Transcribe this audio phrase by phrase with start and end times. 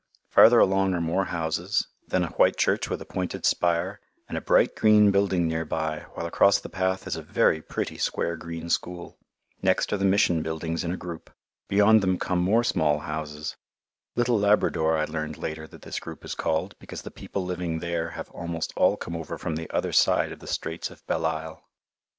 [0.31, 4.41] Farther along are more houses; then a white church with a pointed spire, and a
[4.41, 8.67] bright green building near by, while across the path is a very pretty square green
[8.71, 9.19] school.
[9.61, 11.29] Next are the Mission buildings in a group.
[11.67, 13.57] Beyond them come more small houses
[14.15, 18.09] "Little Labrador" I learned later that this group is called, because the people living there
[18.09, 21.63] have almost all come over from the other side of the Straits of Belle Isle.